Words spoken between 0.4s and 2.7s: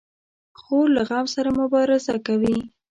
خور له غم سره مبارزه کوي.